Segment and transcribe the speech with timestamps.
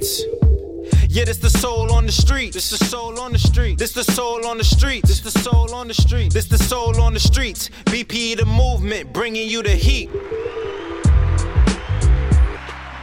[0.00, 2.54] Yeah, this the soul on the street.
[2.54, 3.78] This the soul on the street.
[3.78, 5.04] This the soul on the street.
[5.04, 6.32] This the soul on the street.
[6.32, 7.68] This the soul on the streets.
[7.84, 10.08] BP the movement, bringing you the heat.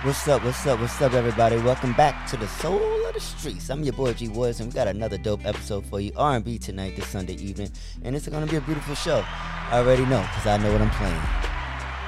[0.03, 0.43] What's up?
[0.43, 0.79] What's up?
[0.79, 1.57] What's up, everybody?
[1.57, 3.69] Welcome back to the Soul of the Streets.
[3.69, 6.11] I'm your boy G Woods, and we got another dope episode for you.
[6.15, 7.69] R&B tonight, this Sunday evening,
[8.03, 9.23] and it's gonna be a beautiful show.
[9.27, 11.56] I already know, cause I know what I'm playing.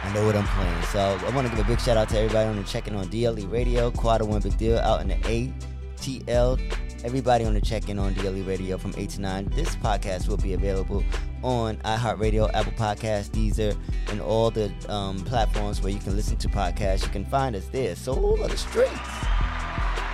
[0.01, 0.83] I know what I'm playing.
[0.83, 3.07] So I want to give a big shout out to everybody on the checking on
[3.07, 5.53] DLE Radio, Quad One Big Deal out in the A
[5.97, 6.59] TL.
[7.03, 9.45] Everybody on the check in on DLE Radio from 8 to 9.
[9.55, 11.03] This podcast will be available
[11.43, 13.77] on iHeartRadio, Apple Podcasts, Deezer,
[14.09, 17.03] and all the um, platforms where you can listen to podcasts.
[17.03, 17.95] You can find us there.
[17.95, 18.89] Soul of the Streets.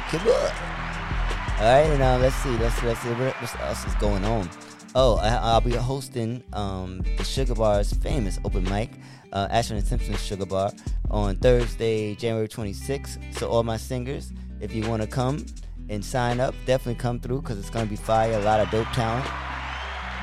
[0.09, 0.75] Come on.
[1.57, 2.49] All right, and uh, let's see.
[2.57, 4.49] Let's let's see what else is going on.
[4.93, 8.91] Oh, I, will be hosting um, the Sugar Bar's famous open mic,
[9.33, 10.71] uh, and Simpson's Sugar Bar,
[11.09, 13.33] on Thursday, January 26th.
[13.35, 15.45] So all my singers, if you want to come,
[15.89, 16.55] and sign up.
[16.65, 18.33] Definitely come through because it's gonna be fire.
[18.33, 19.25] A lot of dope talent,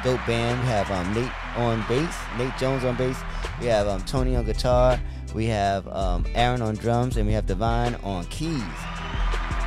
[0.02, 0.60] dope band.
[0.60, 3.18] We have um, Nate on bass, Nate Jones on bass.
[3.60, 5.00] We have um, Tony on guitar.
[5.34, 8.62] We have um, Aaron on drums, and we have Divine on keys.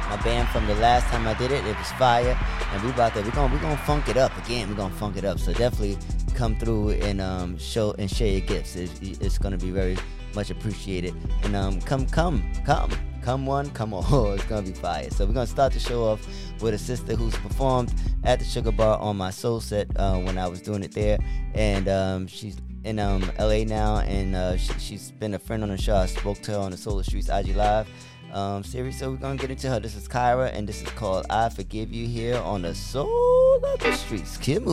[0.09, 2.37] My band from the last time I did it, it was fire,
[2.71, 4.69] and we about to we gonna we gonna funk it up again.
[4.69, 5.39] We're gonna funk it up.
[5.39, 5.97] So definitely
[6.35, 8.75] come through and um, show and share your gifts.
[8.75, 9.97] It's, it's gonna be very
[10.35, 11.15] much appreciated.
[11.43, 12.91] And um, come, come, come.
[13.21, 14.33] Come one, come all.
[14.33, 15.09] It's gonna be fire.
[15.09, 16.27] So we're gonna start the show off
[16.61, 17.91] with a sister who's performed
[18.23, 21.17] at the Sugar Bar on my soul set uh, when I was doing it there,
[21.55, 25.69] and um, she's in um, LA now, and uh, she, has been a friend on
[25.69, 25.95] the show.
[25.95, 27.87] I spoke to her on the Solar Streets IG Live
[28.31, 29.79] um, series, so we're gonna get into her.
[29.79, 33.79] This is Kyra, and this is called "I Forgive You" here on the Soul of
[33.79, 34.37] the Streets.
[34.37, 34.65] Kim.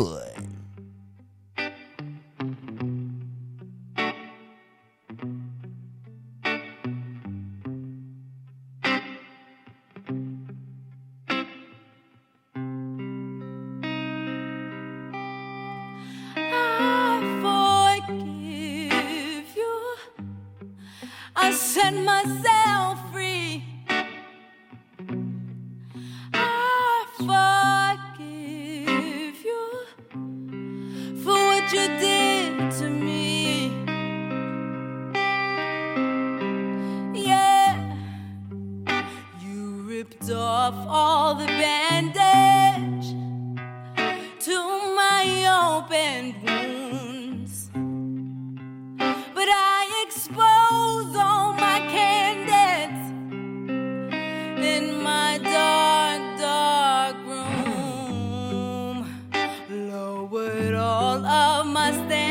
[61.93, 62.22] llevaste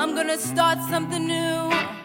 [0.00, 1.97] I'm gonna start something new.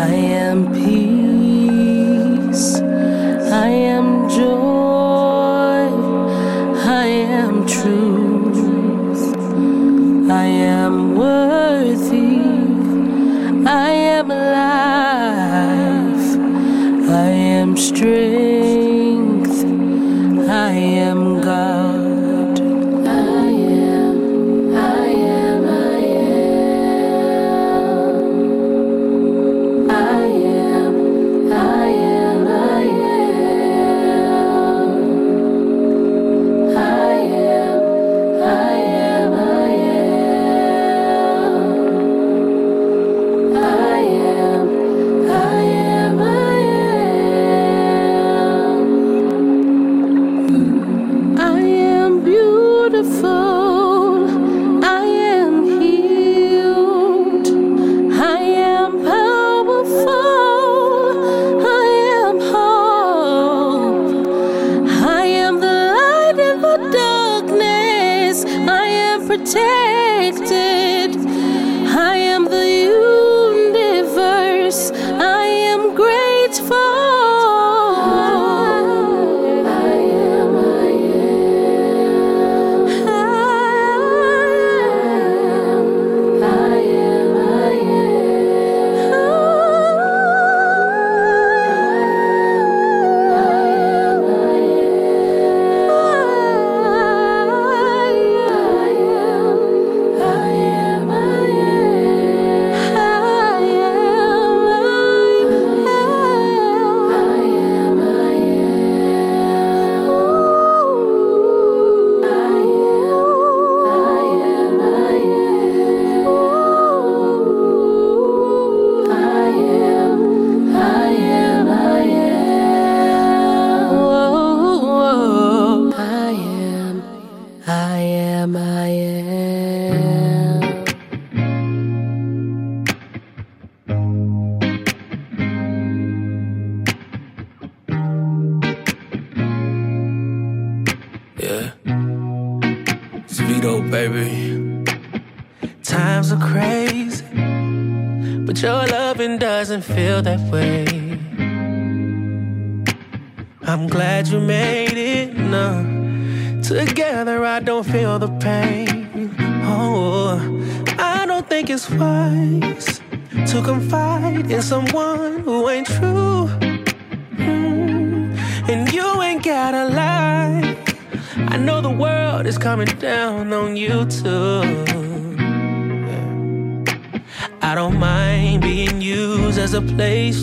[0.00, 1.19] I am peace.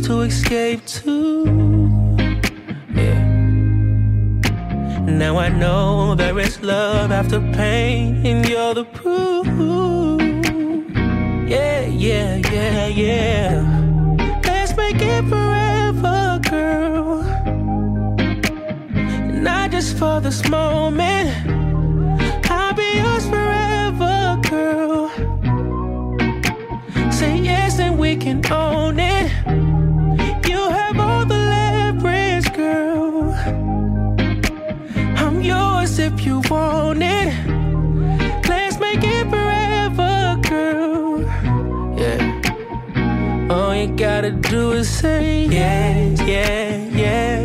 [0.08, 0.67] to escape.
[44.98, 47.40] say yes, yeah, yeah,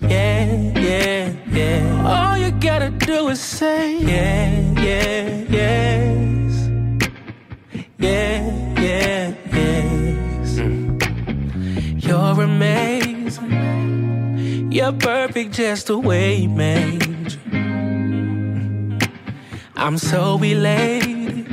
[0.00, 0.44] yeah,
[0.74, 2.02] yeah, yeah.
[2.04, 4.50] All you gotta do is say yeah,
[4.82, 6.68] yeah, yes,
[7.98, 8.42] yeah,
[8.80, 10.58] yeah, yes.
[12.04, 13.52] You're amazing.
[14.72, 17.38] You're perfect just the way you made.
[19.76, 21.46] I'm so elated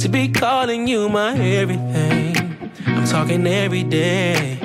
[0.00, 2.17] to be calling you my everything
[3.10, 4.58] talking every day.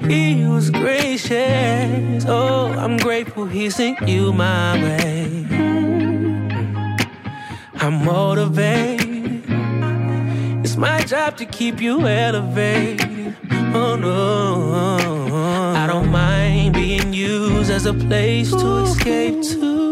[0.00, 2.24] He was gracious.
[2.28, 5.46] Oh, I'm grateful he sent you my way.
[7.74, 9.44] I'm motivated.
[10.62, 13.36] It's my job to keep you elevated.
[13.74, 19.91] Oh no, I don't mind being used as a place to escape to.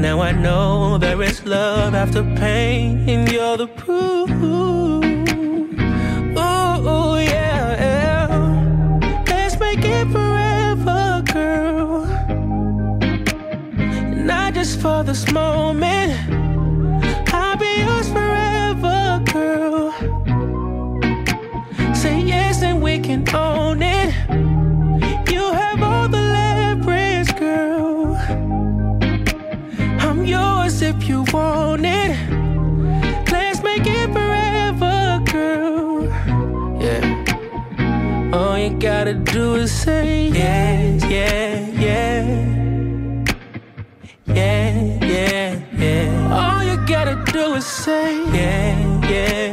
[0.00, 4.30] Now I know there is love after pain, and you're the proof.
[4.30, 5.02] Ooh,
[7.18, 8.26] yeah, yeah.
[9.26, 12.06] Let's make it forever, girl.
[14.24, 16.12] Not just for this moment.
[17.34, 19.92] I'll be yours forever, girl.
[21.94, 24.14] Say yes and we can own it.
[31.00, 32.12] If you want it.
[33.32, 36.04] Let's make it forever, girl.
[36.80, 38.32] Yeah.
[38.34, 42.24] All you gotta do is say yes, yeah, yeah.
[44.26, 46.38] Yeah, yeah, yeah.
[46.38, 49.49] All you gotta do is say yeah, yeah,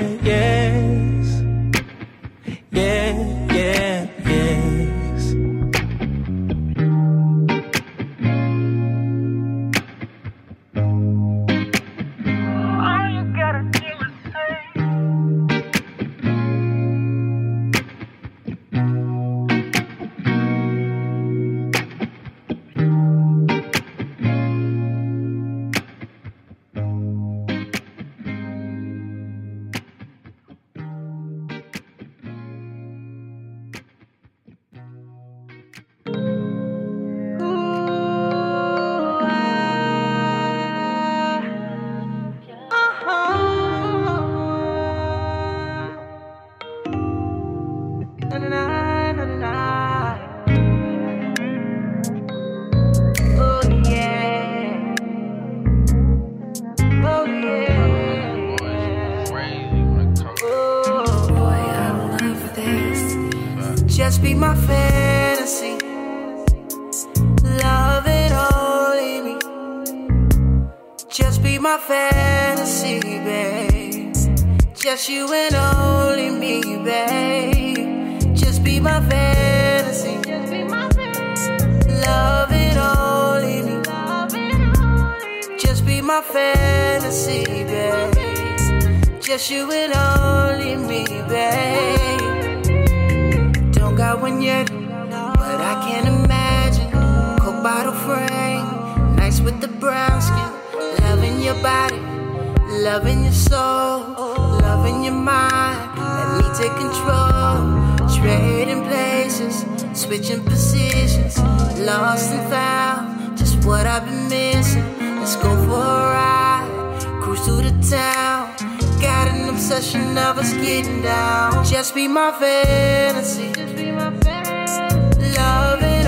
[108.27, 109.63] Trading places,
[109.93, 111.39] switching positions,
[111.79, 113.37] lost and found.
[113.37, 114.83] Just what I've been missing.
[114.99, 118.53] Let's go for a ride, cruise through the town.
[118.99, 121.63] Got an obsession of us getting down.
[121.63, 123.47] Just be my fantasy.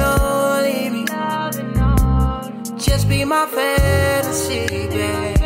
[0.01, 1.05] Only me.
[2.77, 5.37] Just be my fantasy, babe.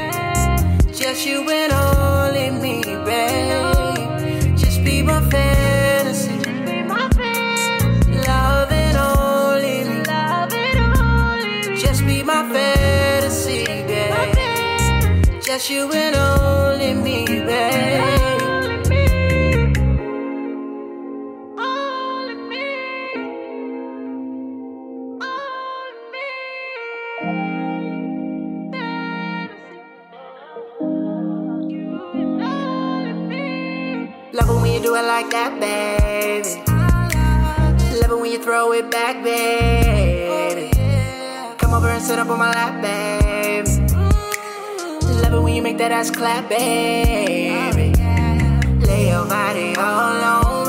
[0.91, 4.57] Just you and only me, babe.
[4.57, 5.52] Just be my fantasy.
[15.53, 18.01] Just you and only me, babe.
[34.33, 36.63] Love it when you do it like that, baby.
[38.01, 40.71] Love it when you throw it back, baby.
[41.59, 43.22] Come over and sit up on my lap, baby.
[45.33, 47.91] Love it when you make that ass clap, baby.
[48.85, 50.67] Lay your body all on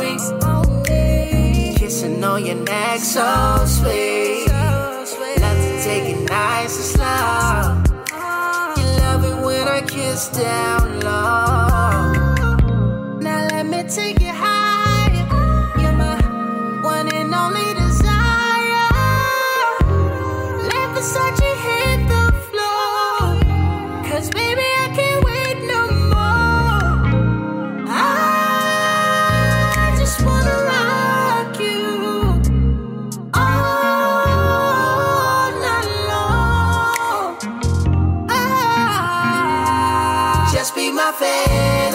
[0.88, 1.74] me.
[1.77, 4.48] Kissing on your neck, so sweet.
[4.48, 7.83] Love to take it nice and slow.
[8.79, 11.73] You love it when I kiss down low.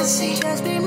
[0.10, 0.42] Fantasy.
[0.42, 0.79] Just be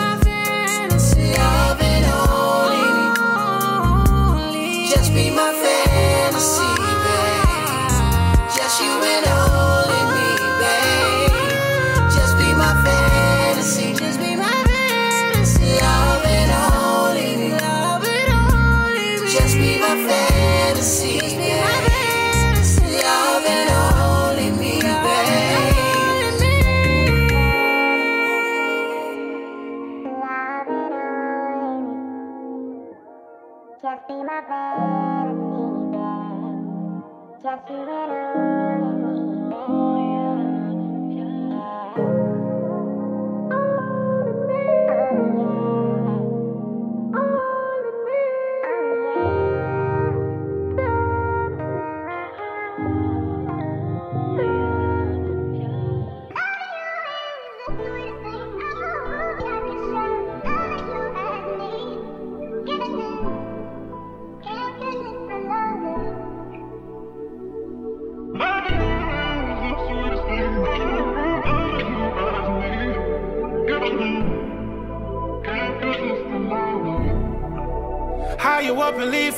[37.69, 38.62] How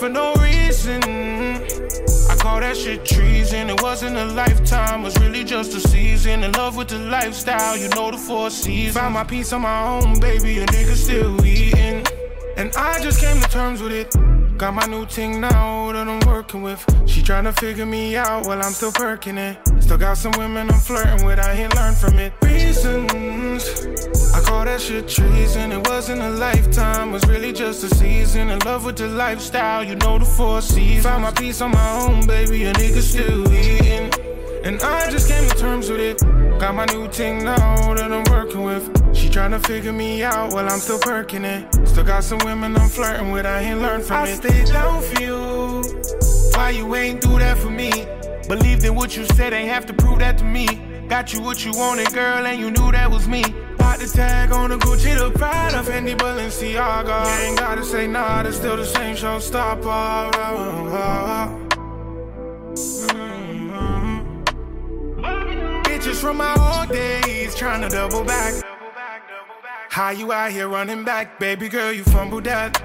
[0.04, 1.02] for no reason?
[2.28, 3.70] I call that shit treason.
[3.70, 6.44] It wasn't a lifetime, was really just a season.
[6.44, 8.96] In love with the lifestyle, you know the four seasons.
[8.96, 12.04] Found my peace on my own, baby, a nigga still eating.
[12.58, 14.58] And I just came to terms with it.
[14.58, 16.84] Got my new ting now that I'm working with.
[17.06, 19.56] She tryna figure me out while I'm still perking it.
[19.80, 22.34] Still got some women I'm flirting with, I ain't learned from it.
[22.42, 24.13] Reasons.
[24.44, 25.72] I call that shit treason.
[25.72, 28.50] It wasn't a lifetime, was really just a season.
[28.50, 31.04] In love with the lifestyle, you know the four seasons.
[31.06, 34.12] Found my peace on my own, baby, a nigga still eating.
[34.62, 36.20] And I just came to terms with it.
[36.60, 38.84] Got my new ting now that I'm working with.
[39.16, 41.72] She tryna figure me out while I'm still perking it.
[41.88, 44.36] Still got some women I'm flirting with, I ain't learned from I it.
[44.36, 45.38] stayed down for you.
[46.54, 47.90] Why you ain't do that for me?
[48.46, 50.93] Believed in what you said, ain't have to prove that to me.
[51.08, 53.42] Got you what you wanted, girl, and you knew that was me.
[53.76, 57.26] Bought the tag on the Gucci, the pride of Fendi Balenciaga.
[57.46, 60.32] Ain't gotta say nah, it's still the same showstopper.
[65.84, 68.54] Bitches from my old days, tryna double back.
[69.90, 71.92] How you out here running back, baby girl?
[71.92, 72.82] You fumbled that.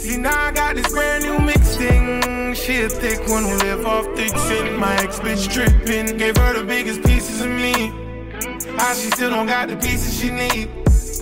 [0.00, 2.54] See now I got this brand new mix thing.
[2.54, 4.78] She a thick one who live off thick shit.
[4.78, 7.74] My ex bitch tripping, gave her the biggest pieces of me.
[8.78, 10.70] How she still don't got the pieces she need.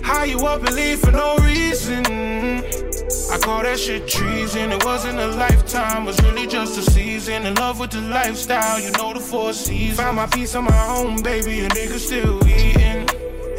[0.01, 2.05] How you up and leave for no reason?
[2.05, 4.71] I call that shit treason.
[4.71, 7.45] It wasn't a lifetime, was really just a season.
[7.45, 9.99] In love with the lifestyle, you know the four seasons.
[9.99, 12.78] Found my peace on my own, baby, a nigga still eating.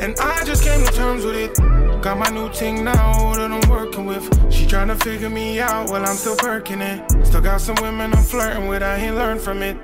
[0.01, 1.55] And I just came to terms with it.
[2.01, 4.25] Got my new ting now that I'm working with.
[4.51, 7.05] She tryna figure me out while I'm still perking it.
[7.27, 9.77] Still got some women I'm flirting with, I ain't learned from it.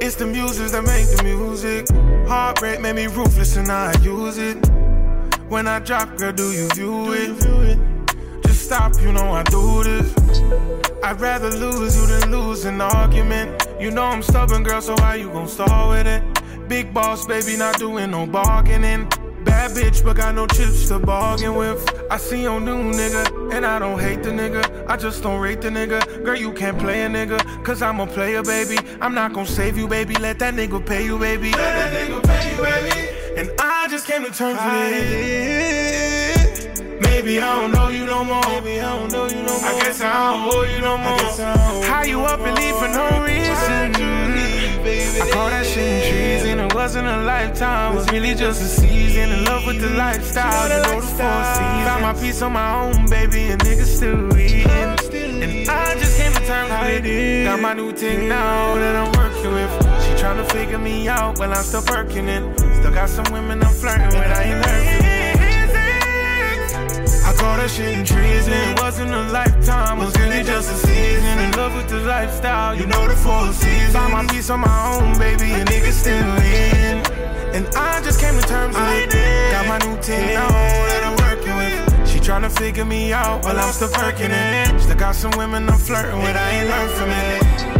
[0.00, 1.88] It's the muses that make the music.
[2.26, 4.56] Heartbreak made me ruthless and I use it.
[5.50, 8.46] When I drop, girl, do you view it?
[8.46, 10.14] Just stop, you know I do this.
[11.04, 13.68] I'd rather lose you than lose an argument.
[13.78, 16.22] You know I'm stubborn, girl, so why you gon' start with it?
[16.68, 19.08] Big boss, baby, not doing no bargaining.
[19.58, 21.84] Bad bitch, but got no chips to bargain with.
[22.12, 24.62] I see your new nigga, and I don't hate the nigga.
[24.86, 26.22] I just don't rate the nigga.
[26.24, 28.78] Girl, you can't play a nigga, cause I'm a player, baby.
[29.00, 30.14] I'm not gon' save you, baby.
[30.14, 31.50] Let that nigga pay you, baby.
[31.50, 33.08] Let that nigga pay you, baby.
[33.40, 37.00] And I just came to terms with it.
[37.00, 38.40] Maybe I don't know you no more.
[38.42, 39.70] Maybe I don't know you no more.
[39.70, 41.18] I guess I don't owe you no more.
[41.82, 43.37] How you up and leave for no reason?
[45.20, 46.60] I call that shit treason.
[46.60, 49.30] It wasn't a lifetime, It was really just a season.
[49.30, 51.84] In love with the lifestyle, you know the four seasons.
[51.88, 54.68] Found my peace on my own, baby, and niggas still eating.
[55.42, 57.44] And I just came to terms with it.
[57.44, 59.70] Got my new thing now that I'm working with.
[60.04, 62.58] She tryna figure me out while I'm still working it.
[62.78, 64.97] Still got some women I'm flirting with, I ain't learning.
[67.38, 68.52] That shit treason.
[68.52, 71.38] It wasn't a lifetime, was really just a season.
[71.38, 73.92] In love with the lifestyle, you know the four seasons.
[73.92, 77.04] Found my peace on my own, baby, and niggas still in.
[77.54, 79.52] And I just came to terms with it.
[79.52, 82.08] Got my new team now that I'm working with.
[82.08, 84.80] She tryna figure me out while I'm still perking it.
[84.80, 87.77] Still got some women I'm flirting with, I ain't learned from it.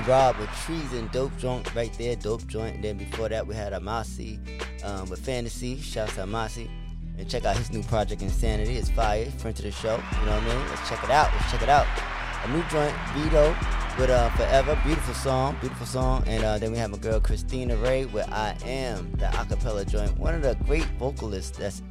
[0.00, 2.76] Rob with Treason, Dope Joint right there, Dope Joint.
[2.76, 4.38] And then before that, we had Amasi
[4.84, 5.80] um, with Fantasy.
[5.80, 6.68] Shouts to Amasi.
[7.18, 8.76] And check out his new project, Insanity.
[8.76, 9.26] It's fire.
[9.26, 10.02] Friend to the show.
[10.20, 10.68] You know what I mean?
[10.68, 11.30] Let's check it out.
[11.32, 11.86] Let's check it out.
[12.44, 13.54] A new joint, Vito
[13.98, 14.80] with uh, Forever.
[14.84, 16.24] Beautiful song, beautiful song.
[16.26, 20.16] And uh, then we have my girl Christina Ray with I Am, the acapella joint.
[20.18, 21.82] One of the great vocalists that's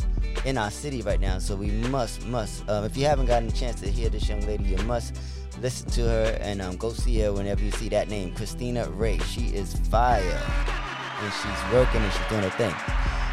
[0.45, 1.39] in our city right now.
[1.39, 2.67] So we must, must.
[2.67, 5.15] Um, if you haven't gotten a chance to hear this young lady, you must
[5.61, 9.19] listen to her and um, go see her whenever you see that name, Christina Ray.
[9.19, 12.73] She is fire, and she's working and she's doing her thing.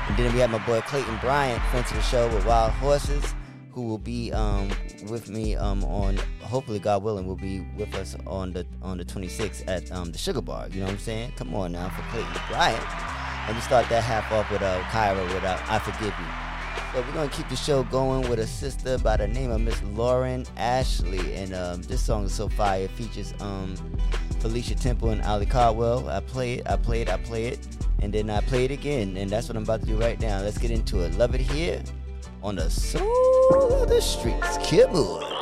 [0.08, 3.34] And then we have my boy Clayton Bryant, friend to the show with Wild Horses,
[3.72, 4.70] who will be um,
[5.08, 6.18] with me um, on.
[6.42, 10.18] Hopefully, God willing, will be with us on the on the 26th at um, the
[10.18, 10.68] Sugar Bar.
[10.70, 11.32] You know what I'm saying?
[11.36, 12.84] Come on now for Clayton Bryant.
[13.46, 16.47] And we start that half off with uh, Kyra with uh, I Forgive You.
[16.94, 19.80] So we're gonna keep the show going with a sister by the name of Miss
[19.92, 22.84] Lauren Ashley, and um, this song is so fire.
[22.84, 23.76] It features um,
[24.40, 26.08] Felicia Temple and Ali Caldwell.
[26.08, 27.58] I play it, I play it, I play it,
[28.00, 30.40] and then I play it again, and that's what I'm about to do right now.
[30.40, 31.14] Let's get into it.
[31.18, 31.82] Love it here
[32.42, 34.56] on the soul of the streets.
[34.72, 35.37] You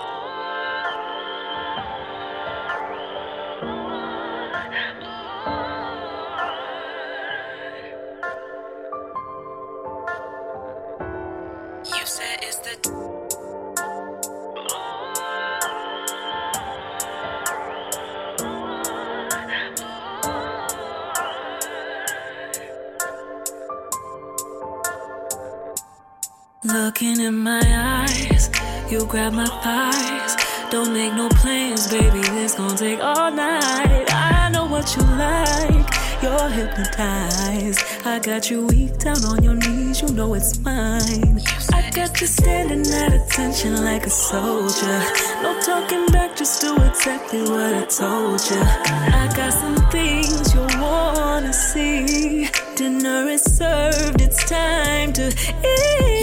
[26.96, 27.60] Looking in my
[28.08, 28.48] eyes,
[28.90, 30.34] you grab my thighs.
[30.70, 32.22] Don't make no plans, baby.
[32.22, 34.06] This gon' take all night.
[34.08, 35.86] I know what you like.
[36.22, 37.80] You're hypnotized.
[38.06, 40.00] I got you weak down on your knees.
[40.00, 41.42] You know it's mine.
[41.74, 44.98] I got you standing at attention like a soldier.
[45.42, 48.62] No talking back, just do exactly what I told you.
[48.62, 52.48] I got some things you wanna see.
[52.74, 55.26] Dinner is served, it's time to
[55.62, 56.15] eat.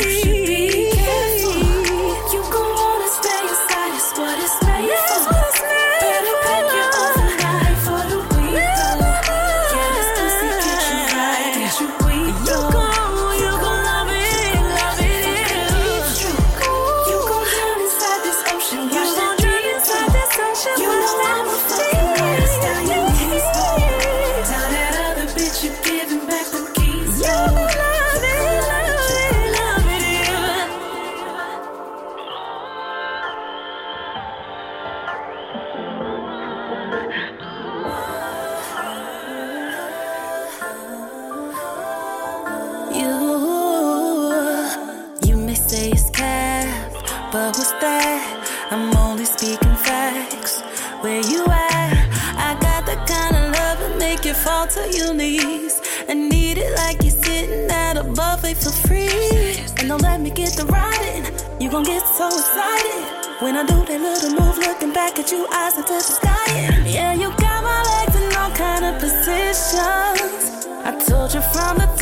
[61.74, 65.76] Gon' get so excited when I do that little move, looking back at you, eyes
[65.76, 66.54] into the sky.
[66.86, 70.68] Yeah, you got my legs in all kind of positions.
[70.86, 71.93] I told you from the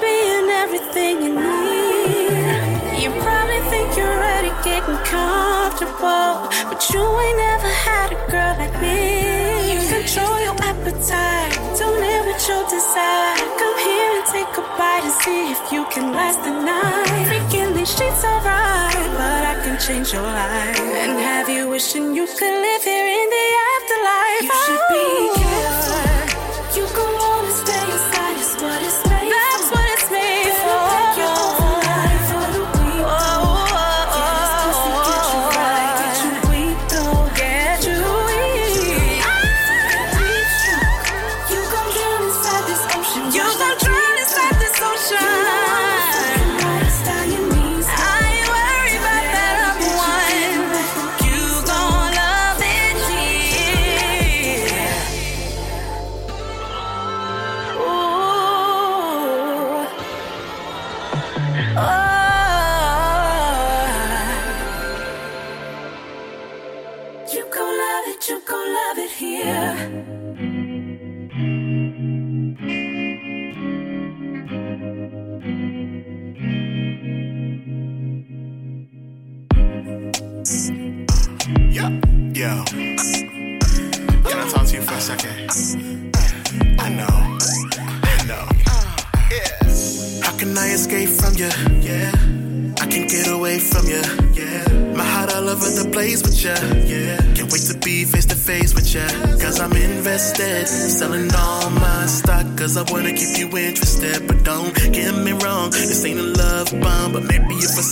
[0.00, 3.02] being everything you need.
[3.02, 8.74] You probably think you're ready, getting comfortable, but you ain't never had a girl like
[8.80, 9.72] me.
[9.72, 13.36] You control your appetite, don't live with your desire.
[13.60, 17.26] Come here and take a bite and see if you can last the night.
[17.28, 22.14] Freaking these sheets are right, but I can change your life and have you wishing
[22.14, 24.42] you could live here in the afterlife.
[24.42, 25.34] You should be oh.
[25.36, 26.03] careful.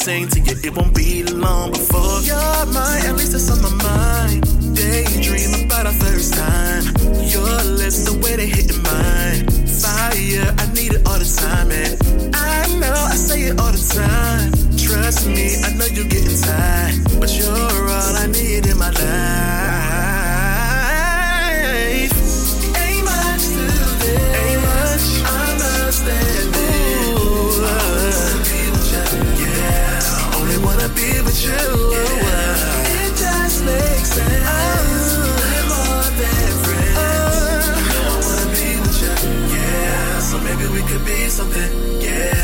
[0.03, 3.05] sing to you, it won't be long before you're mine.
[3.07, 4.43] At least it's on my mind.
[4.75, 6.62] Daydream about our first time.
[40.93, 42.37] could be something, yeah.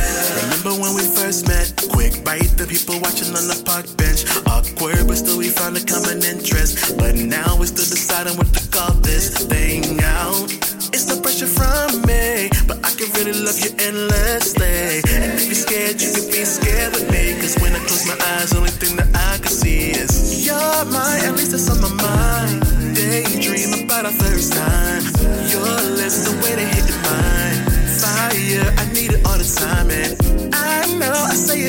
[0.48, 1.68] Remember when we first met?
[1.92, 4.24] Quick bite, the people watching on the park bench.
[4.48, 6.96] Awkward, but still we found a common interest.
[6.96, 10.48] But now we're still deciding what to call this thing out.
[10.96, 15.04] It's the pressure from me, but I can really love you endlessly.
[15.12, 17.36] And if you're scared, you can be scared with me.
[17.40, 21.20] Cause when I close my eyes, only thing that I can see is you're mine.
[21.28, 22.64] At least it's on my mind.
[22.96, 25.07] Daydream about our first time.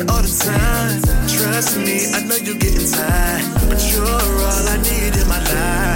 [0.07, 1.01] all the time.
[1.27, 5.88] Trust me, I know you're getting tired, but you're all I need in my life.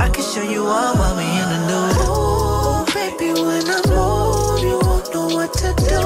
[0.00, 1.96] I can show you all while we in the nude.
[2.08, 6.00] Ooh, baby, when I move, you won't know what to do.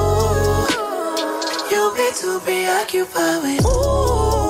[1.70, 3.66] You'll be too preoccupied with.
[3.66, 4.43] Ooh.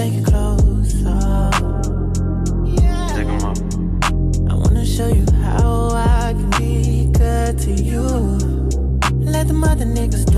[0.00, 1.50] take it closer.
[2.64, 3.12] Yeah.
[3.14, 3.60] Take them off.
[4.50, 8.02] I wanna show you how I can be good to you.
[9.34, 10.29] Let the mother niggas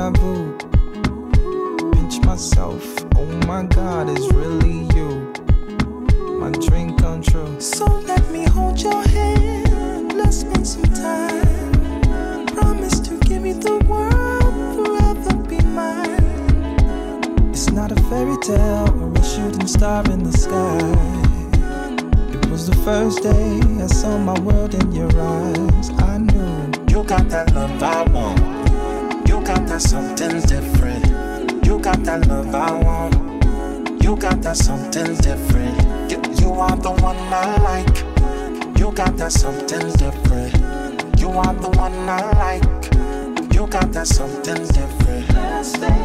[0.00, 0.56] deja vu.
[1.92, 2.82] Pinch myself,
[3.16, 5.32] oh my god, it's really you.
[6.38, 7.60] My dream come true.
[7.60, 12.46] So let me hold your hand, let's spend some time.
[12.46, 17.50] Promise to give you the world, forever be mine.
[17.50, 20.78] It's not a fairy tale or a shooting star in the sky
[22.32, 25.90] It was the first day I saw my world in your eyes.
[25.98, 28.59] I knew you got that love I want
[29.54, 31.66] got that something different.
[31.66, 33.14] You got that love I want.
[34.00, 35.76] You got that something different.
[36.08, 37.96] You, you are the one I like.
[38.78, 40.54] You got that something different.
[41.18, 42.64] You are the one I like.
[43.52, 45.28] You got that something different.
[45.34, 45.98] Let's stay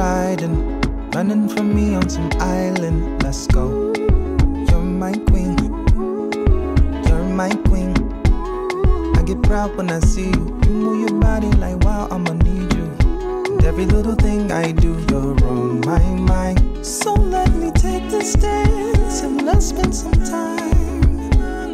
[0.00, 3.22] Riding, running from me on some island.
[3.22, 3.92] Let's go.
[4.68, 5.58] You're my queen.
[7.06, 7.75] You're my queen.
[9.26, 10.60] Get proud when I see you.
[10.64, 12.84] You move your body like wow, I'ma need you.
[13.50, 16.86] And every little thing I do, you're on my mind.
[16.86, 21.32] So let me take this dance and let's spend some time.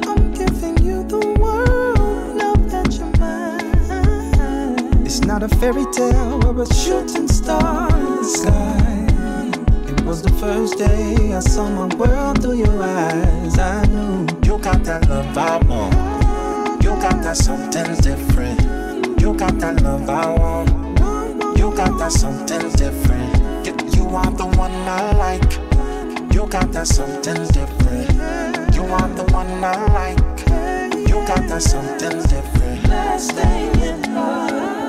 [0.08, 5.04] I'm giving you the world, now that you're mine.
[5.04, 9.06] It's not a fairy tale or a shooting star in the sky.
[9.92, 13.58] It was the first day I saw my world through your eyes.
[13.58, 16.21] I knew You got that love I want.
[17.02, 19.20] You got that something different.
[19.20, 20.70] You got that love I want.
[21.58, 23.66] You got that something different.
[23.66, 25.52] You, you are the one I like.
[26.32, 28.08] You got that something different.
[28.72, 30.18] You are the one I like.
[31.08, 32.86] You got that something different.
[32.86, 34.81] Let's stay in love.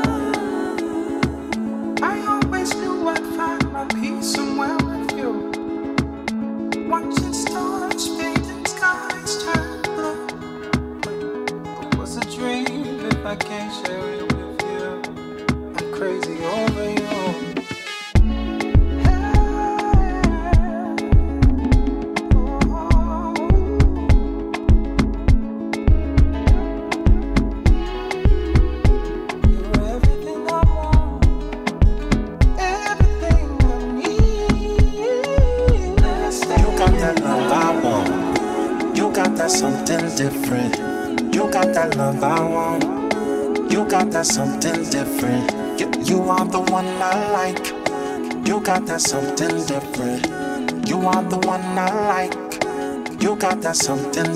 [53.74, 54.33] Something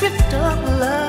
[0.00, 0.99] script of love,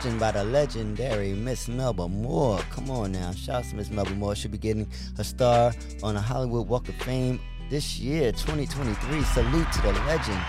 [0.00, 2.58] By the legendary Miss Melba Moore.
[2.70, 3.32] Come on now.
[3.32, 4.34] Shouts to Miss Melba Moore.
[4.34, 4.88] She'll be getting
[5.18, 7.38] a star on the Hollywood Walk of Fame
[7.68, 9.22] this year, 2023.
[9.24, 10.40] Salute to the legend.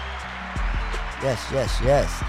[1.22, 2.24] Yes, yes, yes.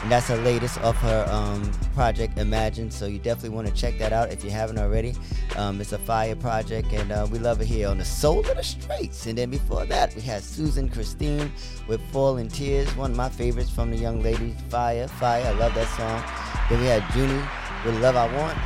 [0.00, 2.90] And that's her latest of her um, project Imagine.
[2.90, 5.14] So you definitely want to check that out if you haven't already.
[5.56, 8.56] Um, it's a fire project, and uh, we love it here on the Soul of
[8.56, 9.26] the Streets.
[9.26, 11.52] And then before that, we had Susan Christine
[11.86, 14.56] with Falling Tears, one of my favorites from the young lady.
[14.70, 15.44] Fire, Fire.
[15.44, 16.51] I love that song.
[16.72, 17.44] Then we had Junie
[17.84, 18.56] with Love I Want.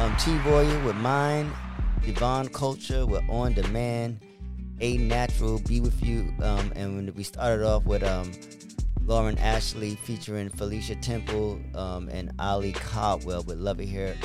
[0.00, 1.52] Um, T Warrior with Mine.
[2.04, 4.20] Yvonne Culture with On Demand.
[4.80, 6.32] A Natural, Be With You.
[6.40, 8.30] Um, and we started off with um,
[9.04, 14.16] Lauren Ashley featuring Felicia Temple um, and Ali Caldwell with Love It Here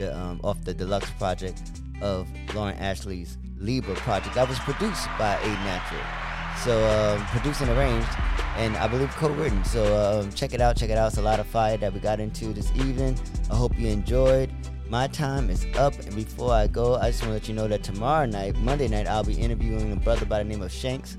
[0.00, 1.62] the, um, off the deluxe project
[2.02, 6.29] of Lauren Ashley's Libra project that was produced by A Natural.
[6.64, 8.08] So um, produced and arranged,
[8.56, 9.64] and I believe co-written.
[9.64, 11.08] So um, check it out, check it out.
[11.08, 13.18] It's a lot of fire that we got into this evening.
[13.50, 14.52] I hope you enjoyed.
[14.90, 17.68] My time is up, and before I go, I just want to let you know
[17.68, 21.16] that tomorrow night, Monday night, I'll be interviewing a brother by the name of Shanks.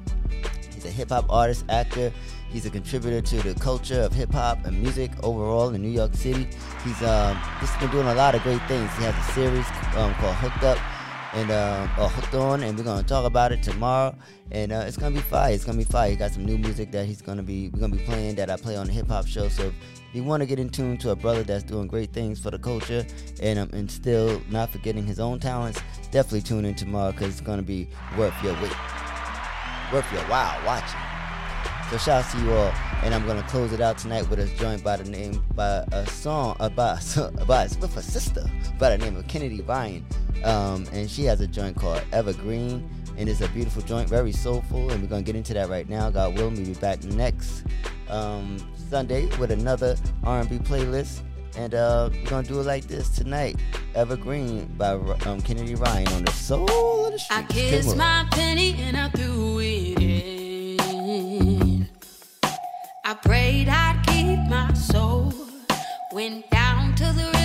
[0.74, 2.12] He's a hip hop artist, actor.
[2.52, 6.14] He's a contributor to the culture of hip hop and music overall in New York
[6.14, 6.48] City.
[6.84, 8.92] He's um, just been doing a lot of great things.
[8.98, 9.66] He has a series
[9.96, 10.78] um, called Hooked Up
[11.34, 14.16] and or Hooked On, and we're gonna talk about it tomorrow.
[14.52, 15.54] And uh, it's gonna be fire.
[15.54, 16.10] It's gonna be fire.
[16.10, 18.58] He got some new music that he's gonna be we're gonna be playing that I
[18.58, 19.48] play on the hip hop show.
[19.48, 19.74] So if
[20.14, 22.60] you want to get in tune to a brother that's doing great things for the
[22.60, 23.06] culture
[23.42, 25.80] and um, and still not forgetting his own talents,
[26.12, 28.74] definitely tune in tomorrow because it's gonna be worth your wait,
[29.94, 31.11] worth your while watching.
[31.92, 32.72] So shout out to you all,
[33.04, 36.08] and I'm gonna close it out tonight with a joint by the name by a
[36.08, 36.98] song uh, by
[37.46, 40.06] by with a sister by the name of Kennedy Ryan,
[40.46, 44.90] um, and she has a joint called Evergreen, and it's a beautiful joint, very soulful,
[44.90, 46.10] and we're gonna get into that right now.
[46.10, 47.66] God willing, we'll be back next
[48.08, 48.58] um,
[48.90, 51.20] Sunday with another R&B playlist,
[51.58, 53.60] and uh, we're gonna do it like this tonight.
[53.96, 54.92] Evergreen by
[55.26, 57.54] um, Kennedy Ryan on the Soul of the I Streets.
[57.54, 60.11] Come kissed my penny and I threw it in.
[63.16, 65.34] Prayed I'd keep my soul.
[66.14, 67.41] Went down to the river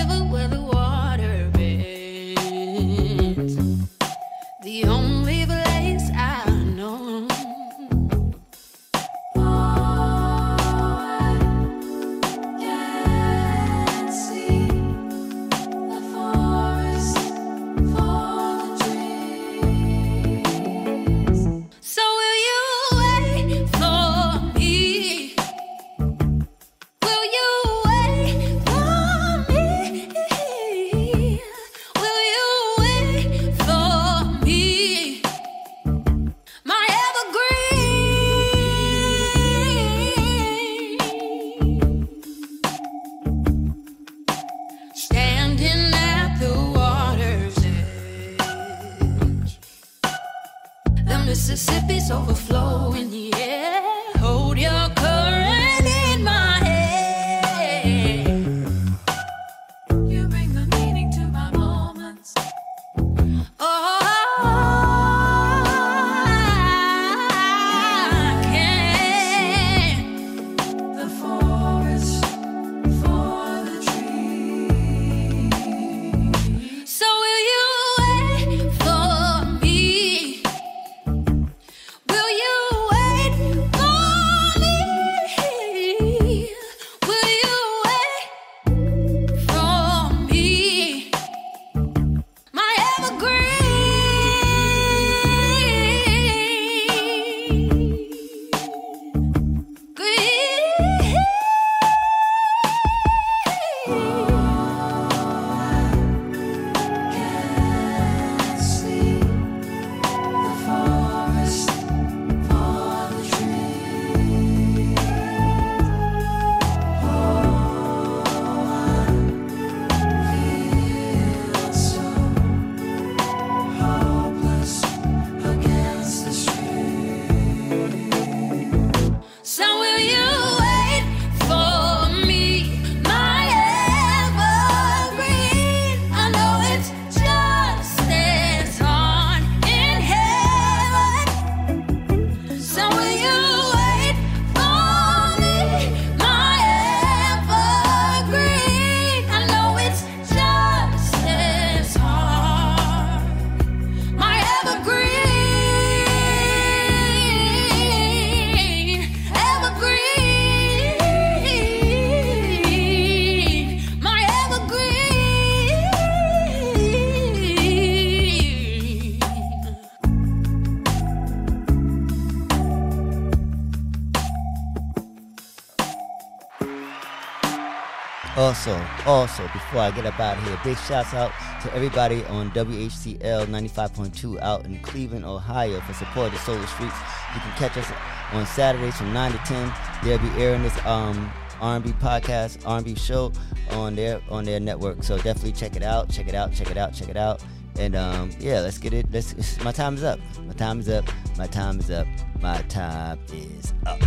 [178.47, 181.33] Also, also, before I get up out of here, big shouts out
[181.63, 186.95] to everybody on WHCL 95.2 out in Cleveland, Ohio for supporting the Solar Streets.
[187.35, 187.91] You can catch us
[188.31, 189.73] on Saturdays from 9 to 10.
[190.01, 191.29] They'll be airing this um,
[191.59, 193.33] R&B podcast, R&B show
[193.71, 195.03] on their on their network.
[195.03, 197.43] So definitely check it out, check it out, check it out, check it out.
[197.77, 199.07] And um, yeah, let's get it.
[199.11, 200.21] Let's, my time is up.
[200.45, 201.03] My time is up.
[201.37, 202.07] My time is up.
[202.39, 203.99] My time is up.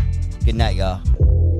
[0.46, 1.59] Good night, y'all.